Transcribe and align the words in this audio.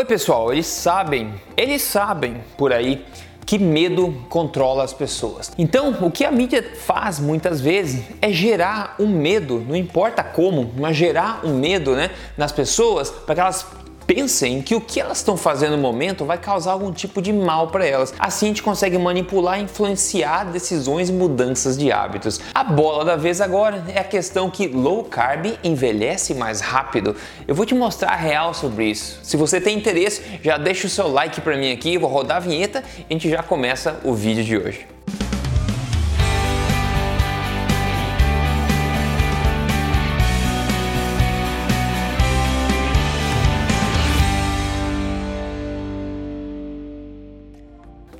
Oi, 0.00 0.06
pessoal, 0.06 0.50
eles 0.50 0.66
sabem, 0.66 1.34
eles 1.54 1.82
sabem 1.82 2.42
por 2.56 2.72
aí 2.72 3.04
que 3.44 3.58
medo 3.58 4.24
controla 4.30 4.82
as 4.82 4.94
pessoas. 4.94 5.52
Então, 5.58 5.94
o 6.00 6.10
que 6.10 6.24
a 6.24 6.32
mídia 6.32 6.62
faz 6.86 7.20
muitas 7.20 7.60
vezes 7.60 8.02
é 8.22 8.32
gerar 8.32 8.94
um 8.98 9.06
medo, 9.06 9.62
não 9.68 9.76
importa 9.76 10.24
como, 10.24 10.72
mas 10.78 10.96
gerar 10.96 11.44
um 11.44 11.54
medo, 11.54 11.94
né, 11.94 12.08
nas 12.34 12.50
pessoas 12.50 13.10
para 13.10 13.34
que 13.34 13.40
elas 13.42 13.66
pensem 14.12 14.60
que 14.60 14.74
o 14.74 14.80
que 14.80 15.00
elas 15.00 15.18
estão 15.18 15.36
fazendo 15.36 15.76
no 15.76 15.82
momento 15.82 16.24
vai 16.24 16.36
causar 16.36 16.72
algum 16.72 16.90
tipo 16.90 17.22
de 17.22 17.32
mal 17.32 17.68
para 17.68 17.86
elas. 17.86 18.12
Assim 18.18 18.46
a 18.46 18.48
gente 18.48 18.60
consegue 18.60 18.98
manipular 18.98 19.60
e 19.60 19.62
influenciar 19.62 20.50
decisões 20.50 21.08
e 21.08 21.12
mudanças 21.12 21.78
de 21.78 21.92
hábitos. 21.92 22.40
A 22.52 22.64
bola 22.64 23.04
da 23.04 23.14
vez 23.14 23.40
agora 23.40 23.84
é 23.94 24.00
a 24.00 24.04
questão 24.04 24.50
que 24.50 24.66
low 24.66 25.04
carb 25.04 25.56
envelhece 25.62 26.34
mais 26.34 26.60
rápido. 26.60 27.14
Eu 27.46 27.54
vou 27.54 27.64
te 27.64 27.72
mostrar 27.72 28.10
a 28.10 28.16
real 28.16 28.52
sobre 28.52 28.86
isso. 28.86 29.20
Se 29.22 29.36
você 29.36 29.60
tem 29.60 29.78
interesse, 29.78 30.20
já 30.42 30.58
deixa 30.58 30.88
o 30.88 30.90
seu 30.90 31.06
like 31.06 31.40
para 31.40 31.56
mim 31.56 31.70
aqui, 31.70 31.96
vou 31.96 32.10
rodar 32.10 32.38
a 32.38 32.40
vinheta 32.40 32.82
e 32.98 33.04
a 33.08 33.12
gente 33.12 33.30
já 33.30 33.44
começa 33.44 34.00
o 34.02 34.12
vídeo 34.12 34.42
de 34.42 34.58
hoje. 34.58 34.99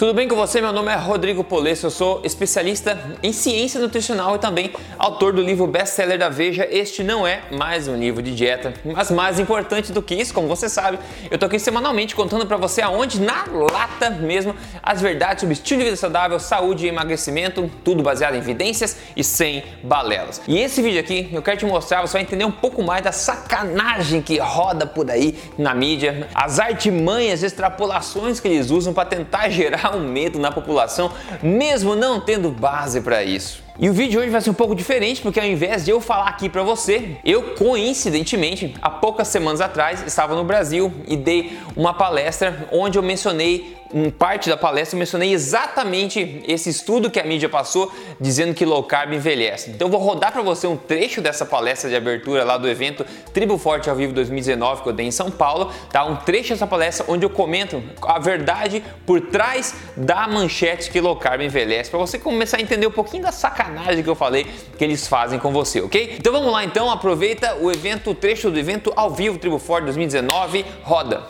Tudo 0.00 0.14
bem 0.14 0.26
com 0.26 0.34
você? 0.34 0.62
Meu 0.62 0.72
nome 0.72 0.90
é 0.90 0.96
Rodrigo 0.96 1.44
Polesso, 1.44 1.84
eu 1.84 1.90
sou 1.90 2.22
especialista 2.24 2.98
em 3.22 3.34
ciência 3.34 3.78
nutricional 3.78 4.34
e 4.34 4.38
também 4.38 4.72
autor 4.98 5.30
do 5.34 5.42
livro 5.42 5.66
best-seller 5.66 6.18
da 6.18 6.30
Veja. 6.30 6.66
Este 6.70 7.04
não 7.04 7.26
é 7.26 7.42
mais 7.50 7.86
um 7.86 7.94
livro 7.94 8.22
de 8.22 8.34
dieta, 8.34 8.72
mas 8.82 9.10
mais 9.10 9.38
importante 9.38 9.92
do 9.92 10.00
que 10.00 10.14
isso, 10.14 10.32
como 10.32 10.48
você 10.48 10.70
sabe, 10.70 10.98
eu 11.30 11.36
tô 11.36 11.44
aqui 11.44 11.58
semanalmente 11.58 12.16
contando 12.16 12.46
para 12.46 12.56
você 12.56 12.80
aonde 12.80 13.20
na 13.20 13.44
lata 13.70 14.08
mesmo 14.08 14.56
as 14.82 15.02
verdades 15.02 15.42
sobre 15.42 15.52
estilo 15.52 15.80
de 15.80 15.84
vida 15.84 15.96
saudável, 15.98 16.40
saúde 16.40 16.86
e 16.86 16.88
emagrecimento, 16.88 17.70
tudo 17.84 18.02
baseado 18.02 18.36
em 18.36 18.38
evidências 18.38 18.96
e 19.14 19.22
sem 19.22 19.62
balelas. 19.82 20.40
E 20.48 20.58
esse 20.60 20.80
vídeo 20.80 20.98
aqui 20.98 21.28
eu 21.30 21.42
quero 21.42 21.58
te 21.58 21.66
mostrar, 21.66 22.00
você 22.00 22.14
vai 22.14 22.22
entender 22.22 22.46
um 22.46 22.50
pouco 22.50 22.82
mais 22.82 23.04
da 23.04 23.12
sacanagem 23.12 24.22
que 24.22 24.38
roda 24.38 24.86
por 24.86 25.10
aí 25.10 25.38
na 25.58 25.74
mídia, 25.74 26.26
as 26.34 26.58
artimanhas, 26.58 27.42
extrapolações 27.42 28.40
que 28.40 28.48
eles 28.48 28.70
usam 28.70 28.94
para 28.94 29.04
tentar 29.04 29.50
gerar 29.50 29.89
um 29.96 30.06
medo 30.06 30.38
na 30.38 30.50
população, 30.50 31.12
mesmo 31.42 31.94
não 31.94 32.20
tendo 32.20 32.50
base 32.50 33.00
para 33.00 33.22
isso. 33.22 33.69
E 33.78 33.88
o 33.88 33.92
vídeo 33.92 34.10
de 34.10 34.18
hoje 34.18 34.30
vai 34.30 34.40
ser 34.40 34.50
um 34.50 34.54
pouco 34.54 34.74
diferente, 34.74 35.22
porque 35.22 35.40
ao 35.40 35.46
invés 35.46 35.84
de 35.84 35.90
eu 35.90 36.00
falar 36.00 36.28
aqui 36.28 36.48
para 36.48 36.62
você, 36.62 37.16
eu 37.24 37.54
coincidentemente, 37.54 38.74
há 38.82 38.90
poucas 38.90 39.28
semanas 39.28 39.60
atrás, 39.60 40.02
estava 40.06 40.34
no 40.34 40.44
Brasil 40.44 40.92
e 41.06 41.16
dei 41.16 41.58
uma 41.76 41.94
palestra 41.94 42.68
onde 42.72 42.98
eu 42.98 43.02
mencionei 43.02 43.80
em 43.92 44.08
parte 44.08 44.48
da 44.48 44.56
palestra 44.56 44.94
eu 44.94 44.98
mencionei 44.98 45.32
exatamente 45.32 46.42
esse 46.46 46.70
estudo 46.70 47.10
que 47.10 47.18
a 47.18 47.24
mídia 47.24 47.48
passou 47.48 47.92
dizendo 48.20 48.54
que 48.54 48.64
low 48.64 48.82
carb 48.84 49.12
envelhece. 49.12 49.70
Então 49.70 49.88
eu 49.88 49.90
vou 49.90 50.00
rodar 50.00 50.32
para 50.32 50.42
você 50.42 50.66
um 50.66 50.76
trecho 50.76 51.20
dessa 51.20 51.44
palestra 51.44 51.90
de 51.90 51.96
abertura 51.96 52.44
lá 52.44 52.56
do 52.56 52.68
evento 52.68 53.04
Tribo 53.32 53.58
Forte 53.58 53.90
ao 53.90 53.96
Vivo 53.96 54.12
2019 54.12 54.82
que 54.82 54.88
eu 54.88 54.92
dei 54.92 55.06
em 55.06 55.10
São 55.10 55.30
Paulo, 55.30 55.72
tá? 55.90 56.04
Um 56.04 56.16
trecho 56.16 56.50
dessa 56.50 56.66
palestra 56.66 57.04
onde 57.08 57.24
eu 57.26 57.30
comento 57.30 57.82
a 58.02 58.18
verdade 58.18 58.82
por 59.04 59.20
trás 59.22 59.74
da 59.96 60.28
manchete 60.28 60.90
que 60.90 61.00
low 61.00 61.16
carb 61.16 61.42
envelhece, 61.42 61.90
para 61.90 61.98
você 61.98 62.18
começar 62.18 62.58
a 62.58 62.60
entender 62.60 62.86
um 62.86 62.92
pouquinho 62.92 63.22
da 63.24 63.32
sacanagem 63.60 64.02
que 64.02 64.08
eu 64.08 64.14
falei 64.14 64.46
que 64.78 64.82
eles 64.82 65.06
fazem 65.06 65.38
com 65.38 65.52
você, 65.52 65.80
ok? 65.82 66.16
Então 66.18 66.32
vamos 66.32 66.50
lá 66.50 66.64
então, 66.64 66.90
aproveita 66.90 67.56
o 67.56 67.70
evento, 67.70 68.10
o 68.10 68.14
trecho 68.14 68.50
do 68.50 68.58
evento 68.58 68.92
ao 68.96 69.10
vivo 69.10 69.38
Tribo 69.38 69.58
Forte 69.58 69.84
2019, 69.84 70.64
roda. 70.82 71.22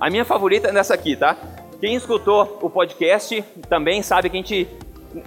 A 0.00 0.10
minha 0.10 0.24
favorita 0.24 0.68
é 0.68 0.72
nessa 0.72 0.94
aqui, 0.94 1.14
tá? 1.14 1.36
Quem 1.80 1.94
escutou 1.94 2.58
o 2.60 2.68
podcast 2.68 3.42
também 3.68 4.02
sabe 4.02 4.28
que 4.28 4.36
a 4.36 4.40
gente. 4.40 4.68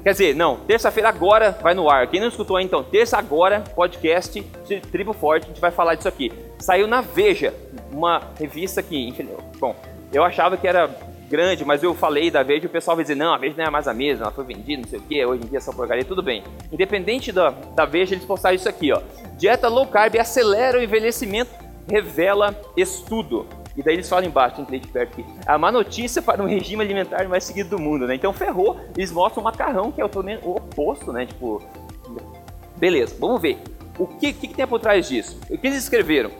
Quer 0.03 0.11
dizer, 0.11 0.35
não, 0.35 0.57
terça-feira 0.57 1.07
agora 1.07 1.57
vai 1.61 1.73
no 1.73 1.89
ar. 1.89 2.07
Quem 2.07 2.19
não 2.19 2.27
escutou 2.27 2.59
então, 2.59 2.83
terça 2.83 3.17
agora, 3.17 3.63
podcast 3.75 4.41
de 4.67 4.79
Tribo 4.81 5.13
Forte, 5.13 5.45
a 5.45 5.47
gente 5.49 5.61
vai 5.61 5.69
falar 5.69 5.95
disso 5.95 6.07
aqui. 6.07 6.31
Saiu 6.57 6.87
na 6.87 7.01
Veja, 7.01 7.53
uma 7.91 8.21
revista 8.39 8.81
que, 8.81 9.13
bom, 9.59 9.75
eu 10.11 10.23
achava 10.23 10.57
que 10.57 10.67
era 10.67 10.89
grande, 11.25 11.65
mas 11.65 11.83
eu 11.83 11.93
falei 11.93 12.31
da 12.31 12.43
Veja 12.43 12.67
o 12.67 12.69
pessoal 12.69 12.95
vai 12.95 13.03
dizer, 13.03 13.15
não, 13.15 13.33
a 13.33 13.37
Veja 13.37 13.55
não 13.57 13.65
é 13.65 13.69
mais 13.69 13.87
a 13.87 13.93
mesma, 13.93 14.25
ela 14.25 14.31
foi 14.33 14.45
vendida, 14.45 14.81
não 14.81 14.89
sei 14.89 14.99
o 14.99 15.01
que, 15.01 15.25
hoje 15.25 15.43
em 15.43 15.47
dia 15.47 15.57
é 15.57 15.59
essa 15.59 15.73
porcaria, 15.73 16.05
tudo 16.05 16.23
bem. 16.23 16.43
Independente 16.71 17.31
da, 17.31 17.49
da 17.49 17.85
Veja, 17.85 18.15
eles 18.15 18.25
postaram 18.25 18.55
isso 18.55 18.69
aqui, 18.69 18.91
ó. 18.91 19.01
Dieta 19.37 19.67
low 19.67 19.87
carb 19.87 20.15
acelera 20.17 20.79
o 20.79 20.83
envelhecimento, 20.83 21.51
revela 21.89 22.55
estudo. 22.77 23.45
E 23.77 23.83
daí 23.83 23.95
eles 23.95 24.07
falam 24.07 24.25
embaixo, 24.25 24.63
tem 24.65 24.79
que 24.79 24.87
de 24.87 24.93
perto 24.93 25.19
aqui. 25.19 25.25
A 25.45 25.57
má 25.57 25.71
notícia 25.71 26.21
para 26.21 26.41
um 26.41 26.47
regime 26.47 26.81
alimentar 26.81 27.27
mais 27.27 27.43
seguido 27.43 27.71
do 27.71 27.79
mundo, 27.79 28.07
né? 28.07 28.15
Então 28.15 28.31
ferrou, 28.31 28.79
eles 28.95 29.11
mostram 29.11 29.41
o 29.41 29.43
macarrão, 29.43 29.91
que 29.91 29.99
é 29.99 30.05
o 30.05 30.55
oposto, 30.55 31.11
né? 31.11 31.25
Tipo. 31.25 31.61
Beleza, 32.77 33.15
vamos 33.19 33.41
ver. 33.41 33.57
O 33.97 34.07
que, 34.07 34.31
que, 34.31 34.47
que 34.47 34.53
tem 34.53 34.67
por 34.67 34.79
trás 34.79 35.07
disso? 35.07 35.39
O 35.49 35.57
que 35.57 35.67
eles 35.67 35.79
escreveram? 35.79 36.31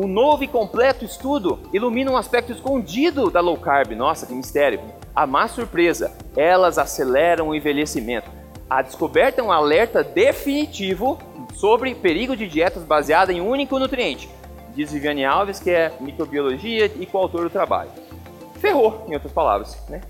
Um 0.00 0.06
novo 0.06 0.44
e 0.44 0.46
completo 0.46 1.04
estudo 1.04 1.58
ilumina 1.72 2.12
um 2.12 2.16
aspecto 2.16 2.52
escondido 2.52 3.32
da 3.32 3.40
low 3.40 3.56
carb. 3.56 3.96
Nossa, 3.96 4.26
que 4.26 4.32
mistério. 4.32 4.80
A 5.12 5.26
má 5.26 5.48
surpresa, 5.48 6.16
elas 6.36 6.78
aceleram 6.78 7.48
o 7.48 7.54
envelhecimento. 7.54 8.30
A 8.70 8.80
descoberta 8.80 9.40
é 9.40 9.44
um 9.44 9.50
alerta 9.50 10.04
definitivo 10.04 11.18
sobre 11.52 11.96
perigo 11.96 12.36
de 12.36 12.46
dietas 12.46 12.84
baseadas 12.84 13.34
em 13.34 13.40
um 13.40 13.48
único 13.48 13.76
nutriente, 13.76 14.28
diz 14.72 14.92
Viviane 14.92 15.24
Alves, 15.24 15.58
que 15.58 15.70
é 15.70 15.92
microbiologia 15.98 16.86
e 16.86 17.04
coautor 17.04 17.42
do 17.42 17.50
trabalho. 17.50 17.90
Ferrou, 18.60 19.04
em 19.08 19.14
outras 19.14 19.32
palavras. 19.32 19.78
Né? 19.88 20.00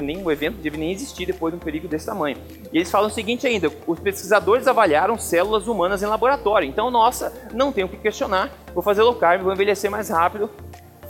Nem, 0.00 0.22
o 0.22 0.30
evento 0.30 0.58
deve 0.58 0.76
nem 0.76 0.92
existir 0.92 1.26
depois 1.26 1.52
de 1.52 1.56
um 1.56 1.60
perigo 1.60 1.88
desse 1.88 2.06
tamanho. 2.06 2.36
E 2.72 2.78
eles 2.78 2.90
falam 2.90 3.08
o 3.08 3.12
seguinte 3.12 3.46
ainda: 3.46 3.70
os 3.86 3.98
pesquisadores 3.98 4.66
avaliaram 4.66 5.18
células 5.18 5.66
humanas 5.66 6.02
em 6.02 6.06
laboratório. 6.06 6.68
Então, 6.68 6.90
nossa, 6.90 7.32
não 7.52 7.72
tenho 7.72 7.86
o 7.86 7.90
que 7.90 7.96
questionar. 7.96 8.50
Vou 8.72 8.82
fazer 8.82 9.02
low 9.02 9.14
carb, 9.14 9.42
vou 9.42 9.52
envelhecer 9.52 9.90
mais 9.90 10.08
rápido. 10.08 10.48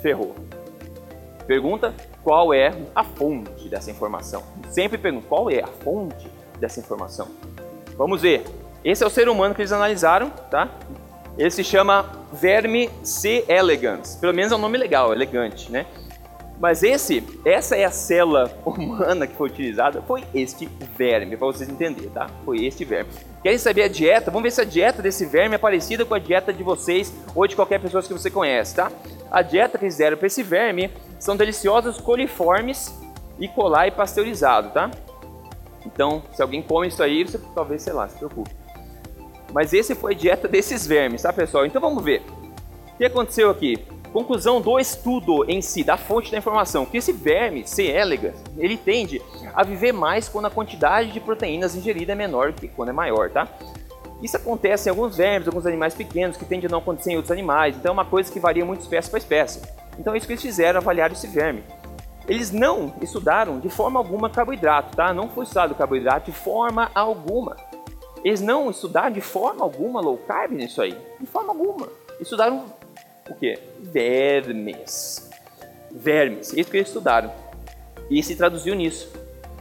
Ferrou. 0.00 0.34
Pergunta: 1.46 1.94
qual 2.24 2.54
é 2.54 2.72
a 2.94 3.04
fonte 3.04 3.68
dessa 3.68 3.90
informação? 3.90 4.42
Sempre 4.70 4.96
pergunto: 4.96 5.26
qual 5.26 5.50
é 5.50 5.60
a 5.60 5.66
fonte 5.66 6.28
dessa 6.58 6.80
informação? 6.80 7.28
Vamos 7.96 8.22
ver. 8.22 8.44
Esse 8.84 9.04
é 9.04 9.06
o 9.06 9.10
ser 9.10 9.28
humano 9.28 9.54
que 9.54 9.60
eles 9.60 9.72
analisaram, 9.72 10.30
tá? 10.50 10.68
Ele 11.38 11.50
se 11.50 11.62
chama 11.62 12.10
Verme 12.32 12.90
C. 13.02 13.44
elegans. 13.48 14.16
Pelo 14.16 14.34
menos 14.34 14.52
é 14.52 14.56
um 14.56 14.58
nome 14.58 14.76
legal, 14.76 15.12
elegante, 15.12 15.70
né? 15.70 15.86
Mas 16.60 16.82
esse, 16.82 17.24
essa 17.44 17.76
é 17.76 17.84
a 17.84 17.90
célula 17.90 18.52
humana 18.64 19.26
que 19.26 19.34
foi 19.34 19.48
utilizada, 19.48 20.00
foi 20.02 20.24
este 20.32 20.68
verme, 20.96 21.36
para 21.36 21.46
vocês 21.46 21.68
entenderem, 21.68 22.10
tá? 22.10 22.28
Foi 22.44 22.64
este 22.64 22.84
verme. 22.84 23.10
Querem 23.42 23.58
saber 23.58 23.82
a 23.82 23.88
dieta? 23.88 24.30
Vamos 24.30 24.44
ver 24.44 24.52
se 24.52 24.60
a 24.60 24.64
dieta 24.64 25.02
desse 25.02 25.26
verme 25.26 25.56
é 25.56 25.58
parecida 25.58 26.04
com 26.04 26.14
a 26.14 26.18
dieta 26.18 26.52
de 26.52 26.62
vocês 26.62 27.12
ou 27.34 27.46
de 27.46 27.56
qualquer 27.56 27.80
pessoa 27.80 28.02
que 28.02 28.12
você 28.12 28.30
conhece, 28.30 28.76
tá? 28.76 28.92
A 29.30 29.42
dieta 29.42 29.76
que 29.76 29.84
eles 29.84 29.96
deram 29.96 30.16
para 30.16 30.28
esse 30.28 30.42
verme 30.42 30.90
são 31.18 31.36
deliciosos 31.36 31.98
coliformes 31.98 32.96
e 33.40 33.48
coli 33.48 33.90
pasteurizado, 33.90 34.70
tá? 34.70 34.90
Então, 35.84 36.22
se 36.32 36.40
alguém 36.40 36.62
come 36.62 36.86
isso 36.86 37.02
aí, 37.02 37.24
você 37.24 37.40
talvez, 37.54 37.82
sei 37.82 37.92
lá, 37.92 38.08
se 38.08 38.16
preocupe. 38.16 38.50
Mas 39.52 39.72
esse 39.72 39.94
foi 39.94 40.14
a 40.14 40.16
dieta 40.16 40.48
desses 40.48 40.86
vermes, 40.86 41.22
tá 41.22 41.32
pessoal? 41.32 41.66
Então 41.66 41.80
vamos 41.80 42.02
ver. 42.02 42.22
O 42.94 42.96
que 42.96 43.04
aconteceu 43.04 43.50
aqui? 43.50 43.84
Conclusão 44.12 44.60
do 44.60 44.78
estudo 44.78 45.44
em 45.48 45.62
si, 45.62 45.82
da 45.82 45.96
fonte 45.96 46.30
da 46.30 46.36
informação, 46.36 46.84
que 46.84 46.98
esse 46.98 47.12
verme, 47.12 47.66
C. 47.66 47.84
elegans, 47.84 48.36
ele 48.58 48.76
tende 48.76 49.22
a 49.54 49.62
viver 49.62 49.92
mais 49.92 50.28
quando 50.28 50.46
a 50.46 50.50
quantidade 50.50 51.12
de 51.12 51.18
proteínas 51.18 51.74
ingerida 51.74 52.12
é 52.12 52.14
menor 52.14 52.52
que 52.52 52.68
quando 52.68 52.90
é 52.90 52.92
maior, 52.92 53.30
tá? 53.30 53.48
Isso 54.22 54.36
acontece 54.36 54.88
em 54.88 54.90
alguns 54.90 55.16
vermes, 55.16 55.48
alguns 55.48 55.66
animais 55.66 55.94
pequenos, 55.94 56.36
que 56.36 56.44
tende 56.44 56.66
a 56.66 56.68
não 56.68 56.78
acontecer 56.78 57.12
em 57.12 57.16
outros 57.16 57.32
animais, 57.32 57.74
então 57.74 57.90
é 57.90 57.92
uma 57.92 58.04
coisa 58.04 58.30
que 58.30 58.38
varia 58.38 58.64
muito 58.64 58.82
espécie 58.82 59.08
para 59.08 59.18
espécie. 59.18 59.62
Então 59.98 60.14
é 60.14 60.18
isso 60.18 60.26
que 60.26 60.34
eles 60.34 60.42
fizeram, 60.42 60.78
avaliar 60.78 61.10
esse 61.10 61.26
verme. 61.26 61.64
Eles 62.28 62.52
não 62.52 62.94
estudaram 63.00 63.58
de 63.58 63.68
forma 63.68 63.98
alguma 63.98 64.28
carboidrato, 64.28 64.94
tá? 64.94 65.12
Não 65.12 65.28
foi 65.28 65.44
estudado 65.44 65.74
carboidrato 65.74 66.30
de 66.30 66.36
forma 66.36 66.90
alguma. 66.94 67.56
Eles 68.22 68.40
não 68.40 68.70
estudaram 68.70 69.10
de 69.10 69.20
forma 69.20 69.64
alguma 69.64 70.00
low 70.00 70.18
carb 70.18 70.52
nisso 70.52 70.80
aí. 70.80 70.96
De 71.18 71.26
forma 71.26 71.50
alguma. 71.50 71.88
Estudaram 72.20 72.66
o 73.28 73.34
quê? 73.34 73.58
Vermes. 73.80 75.30
Vermes. 75.90 76.52
Isso 76.52 76.70
que 76.70 76.76
eles 76.76 76.88
estudaram. 76.88 77.32
E 78.10 78.22
se 78.22 78.36
traduziu 78.36 78.74
nisso. 78.74 79.12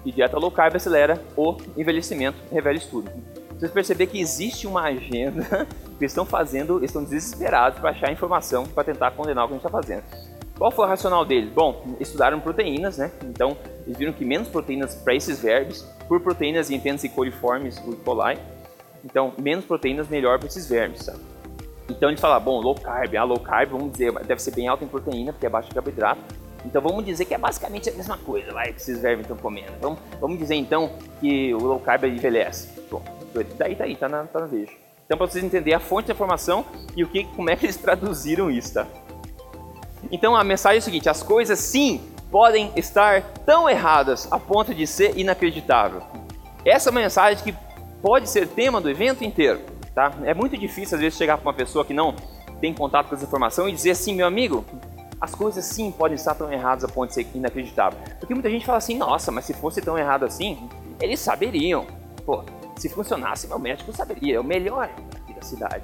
E 0.05 0.11
dieta 0.11 0.37
low 0.37 0.51
carb 0.51 0.75
acelera 0.75 1.21
o 1.37 1.57
envelhecimento, 1.77 2.37
revela 2.51 2.77
estudo. 2.77 3.11
Vocês 3.51 3.71
perceberam 3.71 4.11
que 4.11 4.19
existe 4.19 4.65
uma 4.65 4.81
agenda 4.81 5.67
que 5.99 6.05
estão 6.05 6.25
fazendo, 6.25 6.83
estão 6.83 7.03
desesperados 7.03 7.79
para 7.79 7.91
achar 7.91 8.11
informação 8.11 8.65
para 8.65 8.83
tentar 8.83 9.11
condenar 9.11 9.45
o 9.45 9.47
que 9.47 9.53
a 9.53 9.57
gente 9.57 9.65
está 9.65 9.69
fazendo. 9.69 10.03
Qual 10.57 10.71
foi 10.71 10.85
o 10.85 10.87
racional 10.87 11.23
deles? 11.23 11.51
Bom, 11.51 11.95
estudaram 11.99 12.39
proteínas, 12.39 12.97
né? 12.97 13.11
Então, 13.23 13.57
eles 13.85 13.97
viram 13.97 14.13
que 14.13 14.25
menos 14.25 14.47
proteínas 14.47 14.95
para 14.95 15.15
esses 15.15 15.39
vermes, 15.39 15.81
por 16.07 16.19
proteínas 16.21 16.69
entende-se 16.69 17.09
coliformes, 17.09 17.77
o 17.79 17.93
E. 17.93 17.95
coli. 17.95 18.37
Então, 19.03 19.33
menos 19.39 19.65
proteínas, 19.65 20.07
melhor 20.07 20.37
para 20.37 20.47
esses 20.47 20.67
vermes, 20.67 21.05
tá? 21.05 21.13
Então 21.91 22.09
gente 22.09 22.21
fala, 22.21 22.39
bom, 22.39 22.59
low 22.59 22.75
carb, 22.75 23.15
a 23.15 23.21
ah, 23.21 23.23
low 23.23 23.39
carb, 23.39 23.71
vamos 23.71 23.91
dizer, 23.91 24.11
deve 24.23 24.41
ser 24.41 24.51
bem 24.51 24.67
alta 24.67 24.83
em 24.83 24.87
proteína, 24.87 25.33
porque 25.33 25.45
é 25.45 25.49
baixo 25.49 25.69
em 25.69 25.73
carboidrato. 25.73 26.21
Então 26.65 26.81
vamos 26.81 27.05
dizer 27.05 27.25
que 27.25 27.33
é 27.33 27.37
basicamente 27.37 27.89
a 27.89 27.93
mesma 27.93 28.17
coisa, 28.17 28.51
vai, 28.51 28.71
que 28.71 28.79
esses 28.79 29.01
vermes 29.01 29.25
estão 29.25 29.37
comendo. 29.37 29.71
Vamos, 29.81 29.99
vamos 30.19 30.37
dizer 30.37 30.55
então 30.55 30.91
que 31.19 31.53
o 31.53 31.59
low 31.59 31.79
carb 31.79 32.05
envelhece. 32.05 32.69
Bom, 32.89 33.01
daí 33.57 33.75
tá 33.75 33.83
aí, 33.83 33.95
tá 33.95 34.07
na, 34.07 34.23
tá 34.25 34.39
na 34.39 34.45
veja. 34.45 34.71
Então 35.05 35.17
para 35.17 35.27
vocês 35.27 35.43
entenderem 35.43 35.73
a 35.73 35.79
fonte 35.79 36.07
da 36.07 36.13
informação 36.13 36.65
e 36.95 37.03
o 37.03 37.07
que, 37.07 37.25
como 37.35 37.49
é 37.49 37.55
que 37.55 37.65
eles 37.65 37.77
traduziram 37.77 38.49
isso, 38.49 38.75
tá? 38.75 38.87
Então 40.11 40.35
a 40.35 40.43
mensagem 40.43 40.77
é 40.77 40.79
a 40.79 40.81
seguinte, 40.81 41.09
as 41.09 41.21
coisas 41.21 41.59
sim 41.59 42.01
podem 42.31 42.71
estar 42.75 43.21
tão 43.45 43.69
erradas 43.69 44.27
a 44.31 44.39
ponto 44.39 44.73
de 44.73 44.87
ser 44.87 45.17
inacreditável. 45.17 46.01
Essa 46.63 46.89
é 46.89 46.93
mensagem 46.93 47.43
que 47.43 47.53
pode 48.01 48.29
ser 48.29 48.47
tema 48.47 48.79
do 48.79 48.89
evento 48.89 49.23
inteiro, 49.23 49.59
tá? 49.93 50.11
É 50.23 50.33
muito 50.33 50.57
difícil 50.57 50.95
às 50.95 51.01
vezes 51.01 51.17
chegar 51.17 51.37
para 51.37 51.47
uma 51.47 51.53
pessoa 51.53 51.85
que 51.85 51.93
não 51.93 52.15
tem 52.59 52.73
contato 52.73 53.09
com 53.09 53.15
essa 53.15 53.25
informação 53.25 53.67
e 53.67 53.71
dizer 53.71 53.91
assim, 53.91 54.13
meu 54.13 54.27
amigo, 54.27 54.65
as 55.19 55.35
coisas 55.35 55.63
sim 55.65 55.91
podem 55.91 56.15
estar 56.15 56.35
tão 56.35 56.51
erradas 56.51 56.83
a 56.83 56.87
ponto 56.87 57.09
de 57.09 57.15
ser 57.15 57.27
inacreditável. 57.33 57.99
Porque 58.19 58.33
muita 58.33 58.49
gente 58.49 58.65
fala 58.65 58.77
assim, 58.77 58.97
nossa, 58.97 59.31
mas 59.31 59.45
se 59.45 59.53
fosse 59.53 59.81
tão 59.81 59.97
errado 59.97 60.25
assim, 60.25 60.69
eles 60.99 61.19
saberiam. 61.19 61.85
Pô, 62.25 62.43
se 62.75 62.89
funcionasse, 62.89 63.47
meu 63.47 63.59
médico 63.59 63.93
saberia, 63.93 64.37
é 64.37 64.39
o 64.39 64.43
melhor 64.43 64.89
aqui 65.15 65.33
da 65.33 65.41
cidade. 65.41 65.83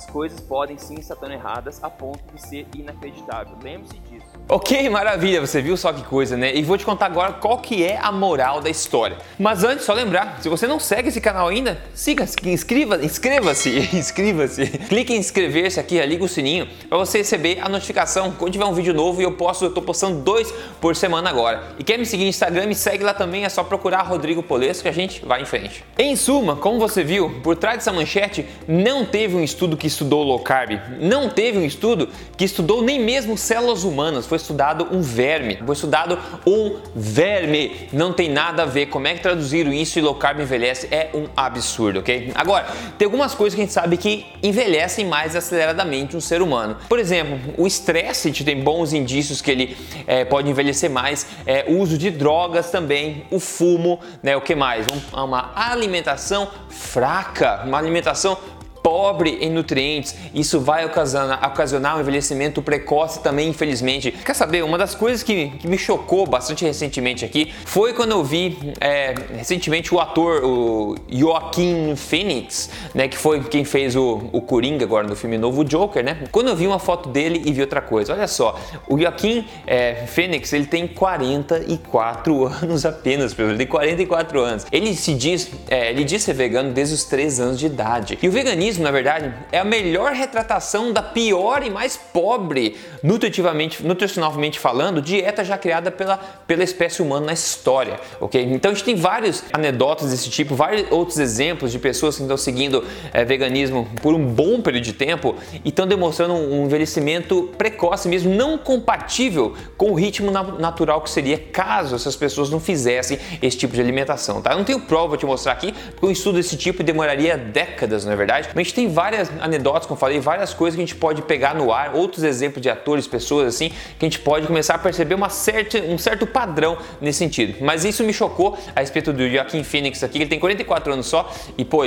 As 0.00 0.06
coisas 0.06 0.40
podem 0.40 0.78
sim 0.78 0.94
estar 0.94 1.14
tão 1.14 1.30
erradas 1.30 1.84
a 1.84 1.90
ponto 1.90 2.20
de 2.34 2.40
ser 2.40 2.66
inacreditável. 2.74 3.52
Lembre-se 3.62 3.98
disso. 4.08 4.24
Ok, 4.48 4.88
maravilha, 4.88 5.42
você 5.42 5.60
viu 5.60 5.76
só 5.76 5.92
que 5.92 6.02
coisa, 6.02 6.38
né? 6.38 6.56
E 6.56 6.62
vou 6.62 6.78
te 6.78 6.86
contar 6.86 7.04
agora 7.04 7.34
qual 7.34 7.58
que 7.58 7.84
é 7.84 7.98
a 8.00 8.10
moral 8.10 8.62
da 8.62 8.70
história. 8.70 9.18
Mas 9.38 9.62
antes, 9.62 9.84
só 9.84 9.92
lembrar, 9.92 10.40
se 10.40 10.48
você 10.48 10.66
não 10.66 10.80
segue 10.80 11.10
esse 11.10 11.20
canal 11.20 11.48
ainda, 11.48 11.78
siga, 11.94 12.26
inscreva, 12.46 12.96
inscreva-se, 13.04 13.90
inscreva-se. 13.94 14.66
Clique 14.88 15.12
em 15.12 15.18
inscrever-se 15.18 15.78
aqui, 15.78 16.00
liga 16.00 16.24
o 16.24 16.28
sininho 16.28 16.66
para 16.88 16.96
você 16.96 17.18
receber 17.18 17.58
a 17.60 17.68
notificação 17.68 18.32
quando 18.32 18.52
tiver 18.52 18.64
um 18.64 18.72
vídeo 18.72 18.94
novo 18.94 19.20
e 19.20 19.24
eu 19.24 19.32
posso, 19.32 19.66
eu 19.66 19.70
tô 19.70 19.82
postando 19.82 20.22
dois 20.22 20.50
por 20.80 20.96
semana 20.96 21.28
agora. 21.28 21.74
E 21.78 21.84
quer 21.84 21.98
me 21.98 22.06
seguir 22.06 22.24
no 22.24 22.30
Instagram, 22.30 22.66
me 22.66 22.74
segue 22.74 23.04
lá 23.04 23.12
também, 23.12 23.44
é 23.44 23.50
só 23.50 23.62
procurar 23.62 24.00
Rodrigo 24.04 24.42
Polesco 24.42 24.84
que 24.84 24.88
a 24.88 24.92
gente 24.92 25.26
vai 25.26 25.42
em 25.42 25.46
frente. 25.46 25.84
Em 25.98 26.16
suma, 26.16 26.56
como 26.56 26.78
você 26.78 27.04
viu, 27.04 27.38
por 27.42 27.54
trás 27.54 27.76
dessa 27.76 27.92
manchete 27.92 28.46
não 28.66 29.04
teve 29.04 29.36
um 29.36 29.44
estudo 29.44 29.76
que 29.76 29.89
estudou 29.92 30.22
low 30.22 30.38
carb, 30.38 30.78
não 30.98 31.28
teve 31.28 31.58
um 31.58 31.64
estudo 31.64 32.08
que 32.36 32.44
estudou 32.44 32.82
nem 32.82 32.98
mesmo 32.98 33.36
células 33.36 33.84
humanas, 33.84 34.26
foi 34.26 34.36
estudado 34.36 34.88
um 34.90 35.00
verme, 35.00 35.58
foi 35.64 35.74
estudado 35.74 36.18
um 36.46 36.78
verme. 36.94 37.88
Não 37.92 38.12
tem 38.12 38.28
nada 38.28 38.62
a 38.62 38.66
ver. 38.66 38.86
Como 38.86 39.06
é 39.06 39.14
que 39.14 39.20
traduziram 39.20 39.72
isso 39.72 39.98
e 39.98 40.02
low 40.02 40.14
carb 40.14 40.40
envelhece? 40.40 40.88
É 40.90 41.10
um 41.14 41.26
absurdo, 41.36 42.00
ok? 42.00 42.32
Agora, 42.34 42.66
tem 42.98 43.06
algumas 43.06 43.34
coisas 43.34 43.54
que 43.54 43.60
a 43.60 43.64
gente 43.64 43.72
sabe 43.72 43.96
que 43.96 44.26
envelhecem 44.42 45.06
mais 45.06 45.36
aceleradamente 45.36 46.16
um 46.16 46.20
ser 46.20 46.42
humano. 46.42 46.76
Por 46.88 46.98
exemplo, 46.98 47.38
o 47.58 47.66
estresse, 47.66 48.28
a 48.28 48.30
gente 48.30 48.44
tem 48.44 48.62
bons 48.62 48.92
indícios 48.92 49.40
que 49.40 49.50
ele 49.50 49.76
é, 50.06 50.24
pode 50.24 50.48
envelhecer 50.48 50.90
mais. 50.90 51.26
É, 51.46 51.64
o 51.68 51.78
uso 51.78 51.98
de 51.98 52.10
drogas 52.10 52.70
também, 52.70 53.24
o 53.30 53.38
fumo, 53.38 54.00
né? 54.22 54.36
O 54.36 54.40
que 54.40 54.54
mais? 54.54 54.86
Uma 55.12 55.52
alimentação 55.54 56.48
fraca, 56.68 57.62
uma 57.64 57.78
alimentação 57.78 58.38
pobre 58.82 59.38
em 59.40 59.50
nutrientes, 59.50 60.14
isso 60.34 60.60
vai 60.60 60.84
ocasionar, 60.84 61.96
um 61.96 62.00
envelhecimento 62.00 62.62
precoce 62.62 63.20
também, 63.20 63.48
infelizmente. 63.48 64.12
Quer 64.12 64.34
saber? 64.34 64.64
Uma 64.64 64.78
das 64.78 64.94
coisas 64.94 65.22
que, 65.22 65.50
que 65.58 65.68
me 65.68 65.78
chocou 65.78 66.26
bastante 66.26 66.64
recentemente 66.64 67.24
aqui 67.24 67.52
foi 67.64 67.92
quando 67.92 68.12
eu 68.12 68.24
vi 68.24 68.58
é, 68.80 69.14
recentemente 69.36 69.94
o 69.94 70.00
ator, 70.00 70.44
o 70.44 70.96
Joaquin 71.08 71.94
Phoenix, 71.96 72.70
né, 72.94 73.08
que 73.08 73.16
foi 73.16 73.42
quem 73.44 73.64
fez 73.64 73.96
o, 73.96 74.28
o 74.32 74.40
Coringa 74.40 74.84
agora 74.84 75.06
no 75.06 75.16
filme 75.16 75.38
novo 75.38 75.64
Joker, 75.64 76.04
né? 76.04 76.24
Quando 76.30 76.48
eu 76.48 76.56
vi 76.56 76.66
uma 76.66 76.78
foto 76.78 77.08
dele 77.08 77.42
e 77.44 77.52
vi 77.52 77.60
outra 77.60 77.80
coisa, 77.80 78.12
olha 78.12 78.28
só, 78.28 78.58
o 78.88 78.98
Joaquin 78.98 79.46
é, 79.66 80.06
Phoenix 80.06 80.52
ele 80.52 80.66
tem 80.66 80.86
44 80.86 82.46
anos 82.62 82.84
apenas, 82.84 83.38
ele 83.38 83.56
tem 83.56 83.66
44 83.66 84.40
anos. 84.40 84.66
Ele 84.70 84.94
se 84.94 85.14
diz, 85.14 85.50
é, 85.68 85.90
ele 85.90 86.04
diz 86.04 86.22
ser 86.22 86.34
vegano 86.34 86.72
desde 86.72 86.94
os 86.94 87.04
3 87.04 87.40
anos 87.40 87.58
de 87.58 87.66
idade. 87.66 88.18
E 88.20 88.28
o 88.28 88.32
veganismo 88.32 88.69
veganismo, 88.70 88.84
na 88.84 88.90
verdade, 88.90 89.34
é 89.50 89.58
a 89.58 89.64
melhor 89.64 90.12
retratação 90.12 90.92
da 90.92 91.02
pior 91.02 91.62
e 91.62 91.70
mais 91.70 91.96
pobre, 91.96 92.76
nutritivamente, 93.02 93.84
nutricionalmente 93.84 94.58
falando, 94.58 95.02
dieta 95.02 95.44
já 95.44 95.58
criada 95.58 95.90
pela, 95.90 96.18
pela 96.46 96.62
espécie 96.62 97.02
humana 97.02 97.26
na 97.26 97.32
história, 97.32 97.98
ok? 98.20 98.42
Então 98.42 98.70
a 98.70 98.74
gente 98.74 98.84
tem 98.84 98.94
vários 98.94 99.44
anedotas 99.52 100.10
desse 100.10 100.30
tipo, 100.30 100.54
vários 100.54 100.90
outros 100.90 101.18
exemplos 101.18 101.72
de 101.72 101.78
pessoas 101.78 102.16
que 102.16 102.22
estão 102.22 102.36
seguindo 102.36 102.84
é, 103.12 103.24
veganismo 103.24 103.88
por 104.00 104.14
um 104.14 104.24
bom 104.24 104.60
período 104.60 104.84
de 104.84 104.92
tempo 104.92 105.34
e 105.64 105.68
estão 105.68 105.86
demonstrando 105.86 106.34
um 106.34 106.66
envelhecimento 106.66 107.50
precoce 107.58 108.08
mesmo, 108.08 108.32
não 108.34 108.56
compatível 108.58 109.54
com 109.76 109.92
o 109.92 109.94
ritmo 109.94 110.30
natural 110.30 111.00
que 111.00 111.10
seria 111.10 111.38
caso 111.38 111.96
essas 111.96 112.16
pessoas 112.16 112.50
não 112.50 112.60
fizessem 112.60 113.18
esse 113.42 113.56
tipo 113.56 113.74
de 113.74 113.80
alimentação, 113.80 114.40
tá? 114.40 114.52
Eu 114.52 114.58
não 114.58 114.64
tenho 114.64 114.80
prova 114.80 115.16
te 115.16 115.26
mostrar 115.26 115.52
aqui, 115.52 115.72
porque 115.72 116.06
um 116.06 116.10
estudo 116.10 116.36
desse 116.36 116.56
tipo 116.56 116.82
demoraria 116.82 117.36
décadas, 117.36 118.04
não 118.04 118.12
é 118.12 118.16
verdade? 118.16 118.48
A 118.60 118.62
gente 118.62 118.74
tem 118.74 118.88
várias 118.88 119.30
anedotas, 119.40 119.86
como 119.86 119.96
eu 119.96 120.00
falei, 120.00 120.20
várias 120.20 120.52
coisas 120.52 120.76
que 120.76 120.82
a 120.82 120.86
gente 120.86 120.96
pode 120.96 121.22
pegar 121.22 121.54
no 121.54 121.72
ar, 121.72 121.94
outros 121.94 122.22
exemplos 122.22 122.60
de 122.60 122.68
atores, 122.68 123.06
pessoas 123.06 123.54
assim, 123.54 123.70
que 123.70 124.04
a 124.04 124.08
gente 124.08 124.18
pode 124.18 124.46
começar 124.46 124.74
a 124.74 124.78
perceber 124.78 125.14
uma 125.14 125.30
certa, 125.30 125.78
um 125.78 125.96
certo 125.96 126.26
padrão 126.26 126.76
nesse 127.00 127.20
sentido. 127.20 127.56
Mas 127.64 127.86
isso 127.86 128.04
me 128.04 128.12
chocou 128.12 128.58
a 128.76 128.80
respeito 128.80 129.14
do 129.14 129.26
Joaquim 129.28 129.64
Phoenix 129.64 130.02
aqui, 130.02 130.18
ele 130.18 130.26
tem 130.26 130.38
44 130.38 130.92
anos 130.92 131.06
só 131.06 131.32
e, 131.56 131.64
pô, 131.64 131.84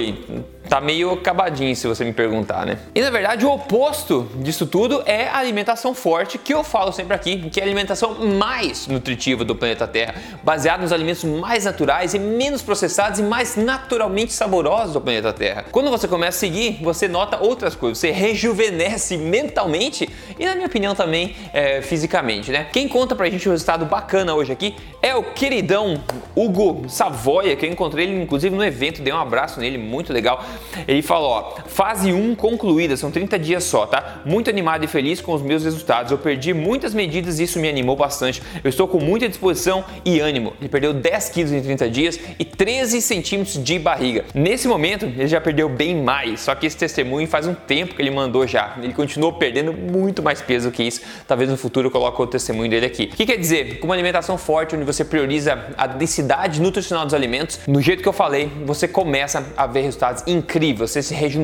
tá 0.68 0.81
meio 0.81 1.12
acabadinho 1.12 1.75
se 1.75 1.88
você 1.88 2.04
me 2.04 2.14
perguntar, 2.14 2.66
né? 2.66 2.80
E 2.96 3.02
na 3.02 3.10
verdade 3.10 3.46
o 3.46 3.52
oposto 3.52 4.28
disso 4.38 4.66
tudo 4.66 5.04
é 5.06 5.28
a 5.28 5.38
alimentação 5.38 5.94
forte, 5.94 6.38
que 6.38 6.54
eu 6.54 6.64
falo 6.64 6.92
sempre 6.92 7.14
aqui, 7.14 7.50
que 7.50 7.60
é 7.60 7.64
a 7.64 7.66
alimentação 7.66 8.16
mais 8.16 8.88
nutritiva 8.88 9.44
do 9.44 9.56
planeta 9.56 9.88
Terra, 9.88 10.16
baseada 10.44 10.81
nos 10.81 10.92
alimentos 10.92 11.24
mais 11.24 11.66
naturais 11.66 12.14
e 12.14 12.20
menos 12.20 12.62
processados 12.62 13.20
e 13.20 13.24
mais 13.24 13.56
naturalmente 13.56 14.34
saborosos 14.34 14.94
do 14.94 15.02
planeta 15.02 15.31
Terra. 15.31 15.66
Quando 15.72 15.92
você 15.92 16.08
começa 16.08 16.38
a 16.38 16.40
seguir, 16.40 16.62
você 16.71 17.07
nota 17.07 17.38
outras 17.42 17.75
coisas, 17.75 17.98
você 17.98 18.12
rejuvenesce 18.12 19.18
mentalmente 19.18 20.10
e, 20.39 20.45
na 20.45 20.56
minha 20.56 20.68
opinião, 20.68 20.95
também 20.95 21.36
é, 21.54 21.81
fisicamente, 21.81 22.51
né? 22.51 22.68
Quem 22.71 22.88
conta 22.88 23.15
pra 23.15 23.30
gente 23.30 23.48
um 23.48 23.51
resultado 23.51 23.86
bacana 23.86 24.33
hoje 24.33 24.51
aqui 24.51 24.75
é 25.01 25.15
o 25.15 25.24
queridão 25.24 26.01
Hugo 26.36 26.86
Savoia, 26.88 27.56
que 27.56 27.65
eu 27.65 27.69
encontrei 27.69 28.06
ele 28.06 28.21
inclusive 28.21 28.56
no 28.56 28.63
evento, 28.63 29.01
dei 29.01 29.13
um 29.13 29.18
abraço 29.18 29.60
nele, 29.60 29.77
muito 29.77 30.13
legal. 30.13 30.44
Ele 30.88 31.01
falou: 31.01 31.30
ó, 31.30 31.56
fase 31.68 32.12
1 32.12 32.36
concluída, 32.36 32.95
são 32.95 33.12
30 33.12 33.38
dias 33.38 33.63
só, 33.63 33.86
tá? 33.86 34.21
Muito 34.25 34.50
animado 34.50 34.83
e 34.83 34.88
feliz 34.88 35.21
com 35.21 35.33
os 35.33 35.42
meus 35.42 35.63
resultados. 35.63 36.12
Eu 36.12 36.18
perdi 36.18 36.54
muitas 36.54 36.94
medidas 36.94 37.39
e 37.39 37.44
isso 37.44 37.60
me 37.60 37.69
animou 37.69 37.95
bastante. 37.95 38.42
Eu 38.63 38.69
estou 38.69 38.88
com 38.88 39.00
muita 39.00 39.27
disposição 39.27 39.84
e 40.05 40.20
ânimo. 40.20 40.53
Ele 40.60 40.70
perdeu 40.70 40.93
10 40.93 41.29
quilos 41.29 41.51
em 41.51 41.62
30 41.62 41.89
dias 41.89 42.20
e 42.39 42.46
13 42.46 43.01
centímetros 43.01 43.62
de 43.62 43.77
barriga. 43.77 44.25
Nesse 44.34 44.67
momento, 44.67 45.05
ele 45.05 45.27
já 45.27 45.41
perdeu 45.41 45.67
bem 45.67 45.96
mais, 45.96 46.41
só 46.41 46.52
que 46.55 46.65
esse 46.65 46.77
testemunho 46.77 47.27
faz 47.27 47.48
um 47.48 47.53
tempo 47.53 47.95
que 47.95 48.01
ele 48.01 48.12
mandou 48.12 48.45
já. 48.48 48.75
Ele 48.81 48.93
continuou 48.93 49.33
perdendo 49.33 49.74
muito 49.74 50.22
mais 50.22 50.41
peso 50.41 50.72
que 50.72 50.83
isso. 50.83 51.01
Talvez 51.27 51.50
no 51.50 51.57
futuro 51.57 51.88
eu 51.88 51.91
coloque 51.91 52.22
o 52.22 52.27
testemunho 52.27 52.69
dele 52.69 52.86
aqui. 52.86 53.10
O 53.13 53.15
que 53.15 53.25
quer 53.25 53.38
dizer? 53.38 53.79
Com 53.79 53.88
uma 53.88 53.95
alimentação 53.95 54.38
forte, 54.38 54.75
onde 54.75 54.86
você 54.86 55.03
prioriza 55.03 55.67
a 55.77 55.88
densidade 55.88 56.62
nutricional 56.62 57.05
dos 57.05 57.13
alimentos, 57.13 57.60
no 57.67 57.81
jeito 57.81 58.01
que 58.01 58.10
eu 58.10 58.13
falei, 58.13 58.51
você 58.65 58.88
começa 58.88 59.45
a 59.55 59.67
ver 59.67 59.81
resultados 59.81 60.24
incríveis. 60.27 60.91
Você 60.91 61.01
se 61.01 61.13
reju 61.13 61.43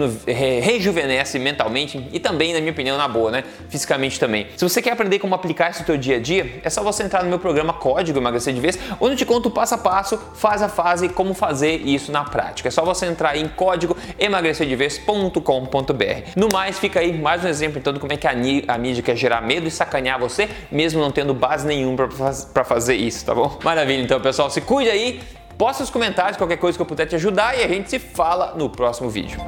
rejuvenesce 0.61 1.39
mentalmente 1.39 2.07
e 2.11 2.19
também, 2.19 2.53
na 2.53 2.59
minha 2.59 2.71
opinião, 2.71 2.97
na 2.97 3.07
boa, 3.07 3.31
né? 3.31 3.43
Fisicamente 3.69 4.19
também. 4.19 4.47
Se 4.55 4.63
você 4.63 4.81
quer 4.81 4.91
aprender 4.91 5.19
como 5.19 5.35
aplicar 5.35 5.71
isso 5.71 5.81
no 5.81 5.85
seu 5.85 5.97
dia 5.97 6.17
a 6.17 6.19
dia, 6.19 6.59
é 6.63 6.69
só 6.69 6.83
você 6.83 7.03
entrar 7.03 7.23
no 7.23 7.29
meu 7.29 7.39
programa 7.39 7.73
Código 7.73 8.17
Emagrecer 8.17 8.53
de 8.53 8.61
Vez, 8.61 8.79
onde 8.99 9.13
eu 9.13 9.17
te 9.17 9.25
conto 9.25 9.49
passo 9.49 9.75
a 9.75 9.77
passo, 9.77 10.17
fase 10.35 10.63
a 10.63 10.69
fase, 10.69 11.09
como 11.09 11.33
fazer 11.33 11.81
isso 11.85 12.11
na 12.11 12.23
prática. 12.23 12.67
É 12.67 12.71
só 12.71 12.83
você 12.83 13.05
entrar 13.05 13.35
em 13.35 13.47
código 13.47 13.95
emagrecerdevez.com.br. 15.07 16.31
No 16.35 16.49
mais, 16.51 16.79
fica 16.79 16.99
aí 16.99 17.17
mais 17.17 17.43
um 17.43 17.47
exemplo 17.47 17.79
então 17.79 17.93
de 17.93 17.99
como 17.99 18.11
é 18.11 18.17
que 18.17 18.27
a, 18.27 18.31
a 18.31 18.77
mídia 18.77 19.03
quer 19.03 19.15
gerar 19.15 19.41
medo 19.41 19.67
e 19.67 19.71
sacanear 19.71 20.19
você, 20.19 20.49
mesmo 20.71 21.01
não 21.01 21.11
tendo 21.11 21.33
base 21.33 21.65
nenhuma 21.65 22.07
para 22.53 22.63
fazer 22.63 22.95
isso, 22.95 23.25
tá 23.25 23.33
bom? 23.33 23.57
Maravilha, 23.63 24.01
então 24.01 24.19
pessoal, 24.19 24.49
se 24.49 24.61
cuide 24.61 24.89
aí, 24.89 25.21
posta 25.57 25.83
nos 25.83 25.89
comentários 25.89 26.37
qualquer 26.37 26.57
coisa 26.57 26.77
que 26.77 26.81
eu 26.81 26.85
puder 26.85 27.05
te 27.05 27.15
ajudar 27.15 27.57
e 27.57 27.63
a 27.63 27.67
gente 27.67 27.89
se 27.89 27.99
fala 27.99 28.53
no 28.55 28.69
próximo 28.69 29.09
vídeo. 29.09 29.39